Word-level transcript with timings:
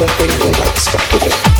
nothing 0.00 0.52
like 0.60 0.76
stuck 0.76 1.12
with 1.12 1.26
it. 1.26 1.55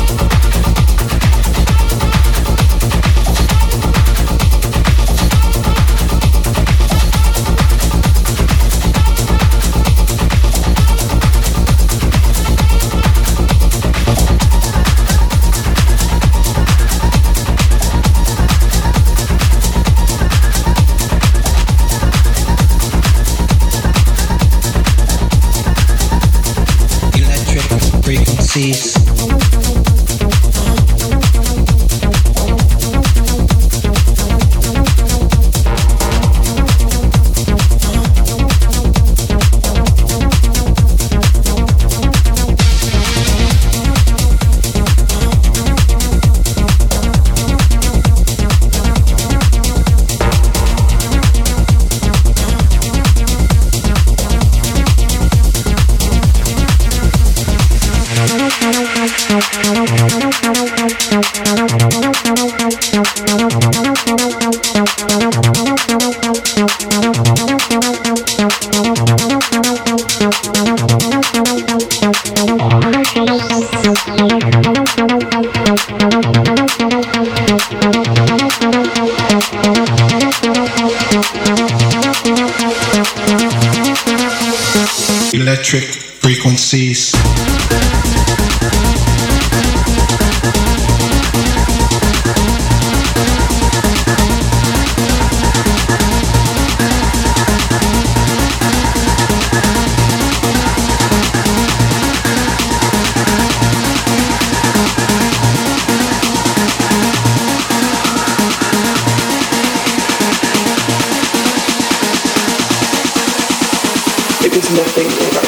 Nothing 114.77 115.46